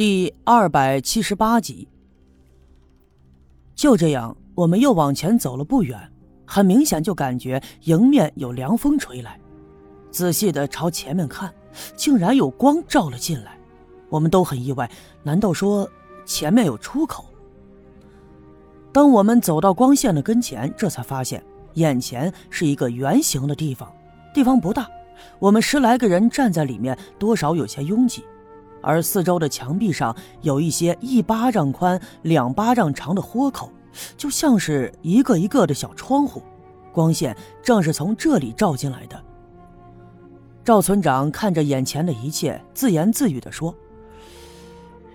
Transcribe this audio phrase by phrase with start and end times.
[0.00, 1.86] 第二百七十八集。
[3.74, 6.10] 就这样，我们又往前走了不远，
[6.46, 9.38] 很明显就感觉迎面有凉风吹来。
[10.10, 11.52] 仔细的朝前面看，
[11.94, 13.58] 竟然有光照了进来。
[14.08, 14.90] 我们都很意外，
[15.22, 15.86] 难道说
[16.24, 17.26] 前面有出口？
[18.94, 21.44] 当我们走到光线的跟前，这才发现
[21.74, 23.92] 眼前是一个圆形的地方，
[24.32, 24.88] 地方不大。
[25.38, 28.24] 我们十来个人站在里面，多少有些拥挤，
[28.82, 33.70] 而四周的墙壁上有一些一巴掌宽、两巴掌长的豁口，
[34.16, 36.42] 就像是一个一个的小窗户，
[36.92, 39.22] 光线正是从这里照进来的。
[40.64, 43.74] 赵村长看着眼前的一切，自言自语地说：“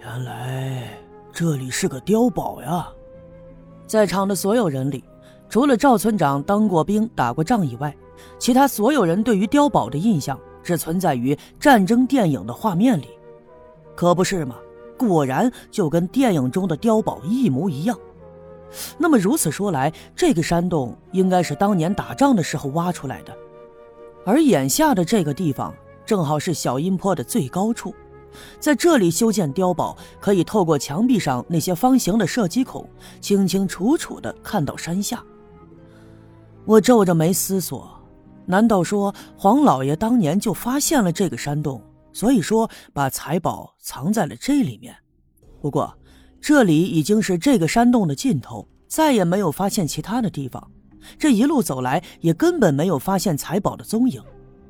[0.02, 0.88] 原来
[1.32, 2.88] 这里是个碉堡呀！”
[3.88, 5.04] 在场的所有人里，
[5.48, 7.96] 除了赵村长当过兵、打过仗以外，
[8.40, 13.10] 其他所有人对于碉堡的印象只存在于战争电影的画面里，
[13.96, 14.56] 可不是吗？
[14.98, 17.98] 果然就跟电影中的碉堡一模一样。
[18.98, 23.34] 那么如此说来，这个山洞应该是当年打仗的时候挖出来的，
[24.26, 25.74] 而眼下的这个地方
[26.06, 27.94] 正好是小阴坡的最高处，
[28.60, 32.90] 在这里修建碉堡，可以透过墙壁上那些方形的射击孔，
[33.22, 35.24] 清清楚楚地看到山下。
[36.66, 37.90] 我皱着眉思索。
[38.48, 41.82] 难道说黄老爷当年就发现了这个山洞，
[42.16, 44.96] 所以说把财宝藏在了这里面？
[45.62, 45.94] 不过，
[46.40, 50.72] 这里已经是这个山洞的尽头，再也没有发现其他的地方。
[51.20, 54.24] 这一路走来，也根本没有发现财宝的踪影。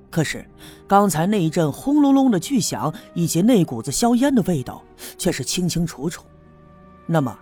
[0.09, 0.43] 可是，
[0.87, 4.81] 刚才那一阵轰隆隆的巨响，以及那股子硝烟的味道，
[5.15, 6.23] 却是清清楚楚。
[7.05, 7.37] 那么，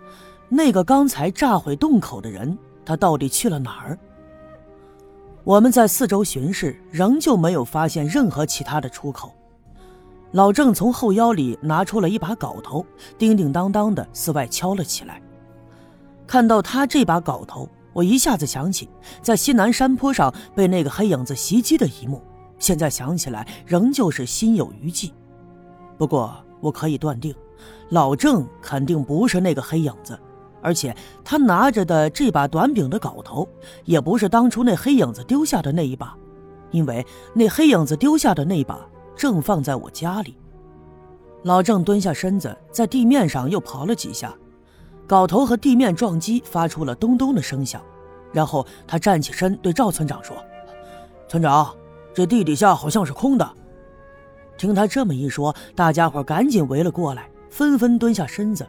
[0.50, 3.98] 那个刚才炸毁洞口的人，他到底去了哪儿？
[5.44, 9.34] 我们在四周巡视，仍旧没有发现任何其他的出口。
[10.34, 12.84] 老郑从后腰里拿出了一把镐头，
[13.16, 15.22] 叮叮当当的四外敲了起来。
[16.26, 18.88] 看到他这把镐头，我一下子想起
[19.22, 22.20] 在西南山坡上被那个黑影子袭击的一幕。
[22.58, 25.14] 现在想起来，仍旧是心有余悸。
[25.96, 27.32] 不过，我可以断定，
[27.90, 30.18] 老郑肯定不是那个黑影子。
[30.60, 33.48] 而且他拿着的这把短柄的镐头，
[33.84, 36.16] 也不是当初那黑影子丢下的那一把，
[36.72, 38.80] 因为那黑影子丢下的那一把
[39.16, 40.36] 正放在我家里。
[41.42, 44.34] 老郑蹲下身子，在地面上又刨了几下，
[45.06, 47.82] 镐头和地面撞击发出了咚咚的声响，
[48.32, 50.36] 然后他站起身对赵村长说
[51.28, 51.74] ：“村长，
[52.14, 53.46] 这地底下好像是空的。”
[54.56, 58.66] 听他这么一说，大家伙赶紧围了过来，纷纷蹲下身子。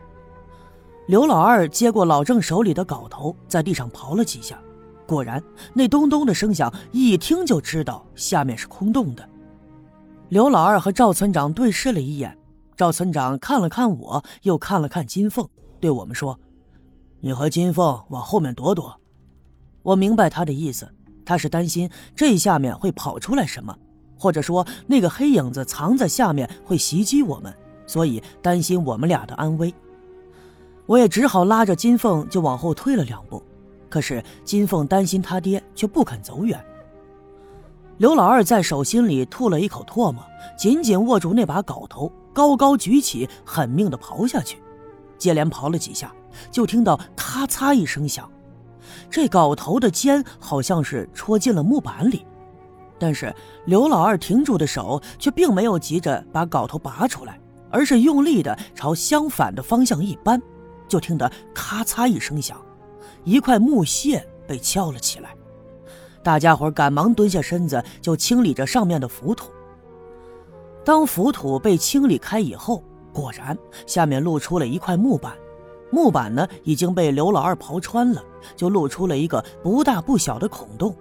[1.08, 4.60] 刘老二接过老郑手里的镐头，在地上刨了几下，
[5.06, 5.42] 果然
[5.74, 9.30] 那咚咚的声响，一听就知道下面是空洞的。
[10.36, 12.38] 刘老二和赵村长对视了一眼，
[12.76, 15.48] 赵村长看了看我，又看了看金凤，
[15.80, 16.38] 对我们说
[17.24, 19.00] ：“你和金凤往后面躲躲。”
[19.82, 20.94] 我明白他的意思，
[21.26, 23.74] 他是担心这下面会跑出来什么，
[24.20, 27.56] 或者说那个黑影子藏在下面会袭击我们，
[27.88, 29.74] 所以担心我们俩的安危。
[30.86, 33.42] 我也只好拉着金凤就往后退了两步，
[33.88, 36.62] 可是金凤担心他爹，却不肯走远。
[37.98, 40.22] 刘老二在手心里吐了一口唾沫，
[40.58, 44.58] 紧紧握住那把镐头，高高举起，狠命的刨下去。
[45.18, 46.14] 接连刨了几下，
[46.52, 48.30] 就听到咔嚓一声响，
[49.10, 52.26] 这镐头的尖好像是戳进了木板里。
[53.00, 53.34] 但是
[53.66, 57.40] 刘老二停住的手却并没有急着把镐头拔出来，
[57.70, 60.42] 而是用力的朝相反的方向一扳。
[60.90, 62.62] 就听得咔嚓一声响，
[63.24, 65.34] 一块木屑被撬了起来。
[66.26, 69.52] 大家伙赶忙蹲下身子，就清理着上面的浮土。
[70.84, 73.56] 当浮土被清理开以后，果然
[73.86, 75.34] 下面露出了一块木板。
[75.92, 78.24] 木板呢已经被刘老二刨穿了，
[78.56, 80.96] 就露出了一个不大不小的孔洞。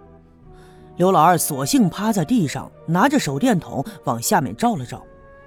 [0.96, 5.02] 刘老二索性趴在地上，拿着手电筒往下面照了照。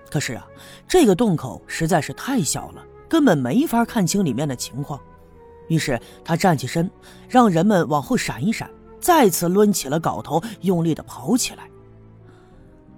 [0.10, 0.48] 可是啊，
[0.88, 2.84] 这个洞口实在是太小了。
[3.08, 5.00] 根本没法看清里面的情况，
[5.68, 6.90] 于是他站起身，
[7.30, 8.68] 让人们往后闪一闪，
[9.00, 11.70] 再次抡起了镐头，用力的刨起来。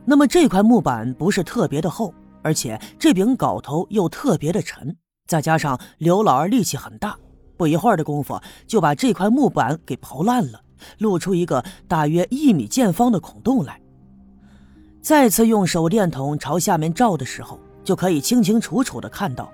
[0.05, 4.95] 那么这块木板不是特别的厚，而且这柄镐头又特别的沉，
[5.27, 7.15] 再加上刘老二力气很大，
[7.57, 10.59] 不一会儿的功夫就把这块木板给刨烂了，
[10.97, 13.79] 露出一个大约一米见方的孔洞来。
[15.01, 19.51] 再次用手电筒朝下面照的时候，就可以清清楚楚的看到。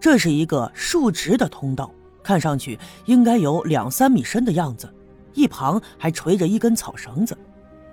[0.00, 1.90] 这是一个竖直的通道，
[2.22, 4.92] 看上去应该有两三米深的样子，
[5.34, 7.36] 一旁还垂着一根草绳子。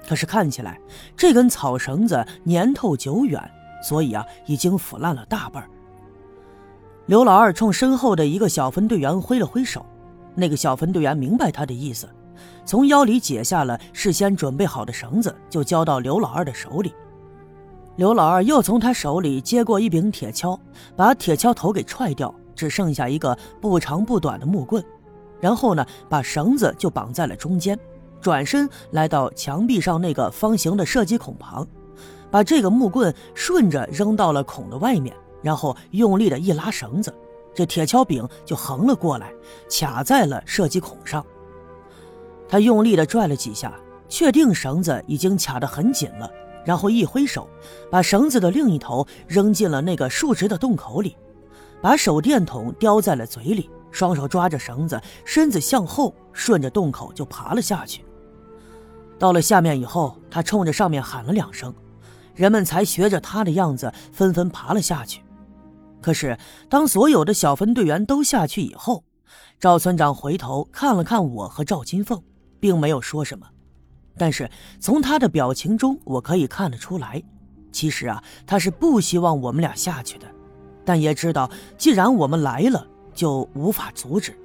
[0.07, 0.79] 可是看起来
[1.17, 3.41] 这根草绳子年头久远，
[3.83, 5.67] 所以啊已经腐烂了大半
[7.07, 9.85] 刘老二冲身后的一个小分队员挥了挥手，
[10.35, 12.09] 那个小分队员明白他的意思，
[12.65, 16.93] 从腰里解下了事先准备好的绳子，就交到刘老二的手里。
[17.95, 20.59] 刘老二又从他手里接过一柄铁锹，
[20.95, 24.83] 把铁锹头给踹掉，只剩下一个不长不短的木棍，
[25.39, 27.79] 然后呢，把绳子就绑在了中间，
[28.21, 31.67] 转身来到墙壁上那个方形的射击孔旁，
[32.31, 35.15] 把这个木棍顺着扔到了孔的外面。
[35.41, 37.13] 然后用力的一拉绳子，
[37.53, 39.31] 这铁锹柄就横了过来，
[39.69, 41.23] 卡在了射击孔上。
[42.49, 43.71] 他用力的拽了几下，
[44.09, 46.27] 确定绳子已经卡得很紧了，
[46.65, 47.47] 然后一挥手，
[47.91, 51.15] 把绳子的另一头扔进了那个竖直的洞口里，
[51.79, 58.03] 把手电筒叼在了嘴里，双手抓着绳子，身子向后，顺着洞口就爬了下去。
[59.17, 61.73] 到了下面以后，他冲着上面喊了两声，
[62.33, 65.21] 人们才学着他的样子，纷纷爬了下去。
[66.01, 66.37] 可是，
[66.69, 69.05] 当所有的小分队员都下去以后，
[69.61, 72.21] 赵村长回头看了看我和赵金凤，
[72.59, 73.47] 并没有说什么。
[74.17, 77.23] 但是从他的表情中，我可以看得出来，
[77.71, 80.27] 其实啊，他是不希望我们俩下去的，
[80.83, 84.37] 但也知道既然我们来了，就无法阻止。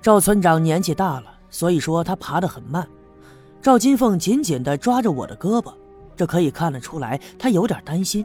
[0.00, 2.86] 赵村长年纪大了，所以说他爬得很慢。
[3.60, 5.72] 赵金凤紧紧地抓着我的胳膊，
[6.16, 8.24] 这可以看得出来，他有点担心。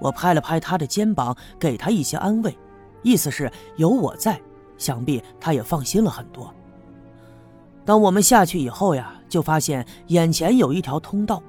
[0.00, 2.56] 我拍了拍他的肩膀，给他一些安慰，
[3.02, 4.40] 意思是有我在，
[4.78, 6.52] 想必他也放心了很多。
[7.84, 11.42] 当我们下去以后呀，就发现眼前有一条通道，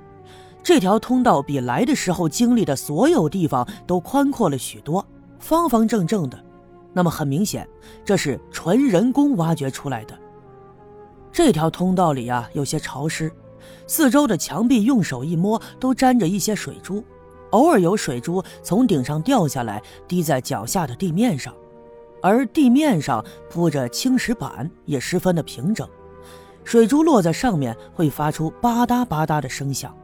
[0.64, 5.06] 这条通道比来的时候经历的所有地方都宽阔了许多，
[5.38, 6.44] 方方正正的。
[6.94, 7.68] 那么很明显，
[8.06, 10.18] 这是纯人工挖掘出来的。
[11.32, 13.32] 这条通道里呀，有些潮湿，
[13.88, 17.04] 四周的墙壁用手一摸都沾着一些水珠。
[17.50, 21.54] 偶尔有水珠从顶上掉下来，滴在脚下的地面上，
[22.22, 25.88] 而地面上铺着青石板，也十分的平整。
[26.64, 29.96] 水珠落在上面会发出吧嗒吧嗒的声响。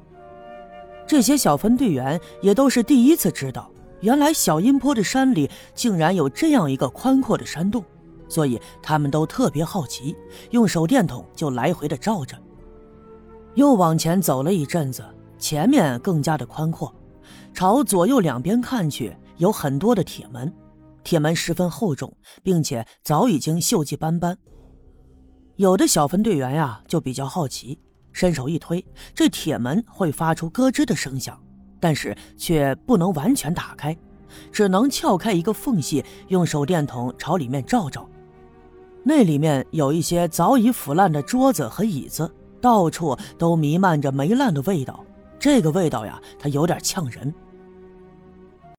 [1.08, 7.84] 这些小分队员也都是第一次知道，原来小阴坡的山里竟然有这样一个宽阔的山洞，
[8.28, 10.16] 所以他们都特别好奇，
[10.52, 12.38] 用手电筒就来回的照着。
[13.56, 15.04] 又往前走了一阵子，
[15.38, 16.94] 前面更加的宽阔。
[17.54, 20.54] 朝左右两边看去，有很多的铁门，
[21.04, 24.38] 铁门十分厚重，并且早已经锈迹斑斑。
[25.56, 27.78] 有的小分队员呀，就比较好奇，
[28.14, 31.38] 伸手一推，这铁门会发出咯吱的声响，
[31.80, 33.98] 但是却不能完全打开，
[34.52, 38.08] 只能撬开一个缝隙，用手电筒朝里面照照。
[39.04, 42.30] 那里面有一些早已腐烂的桌子和椅子，
[42.62, 45.04] 到处都弥漫着霉烂的味道。
[45.40, 47.34] 这个味道呀，它有点呛人。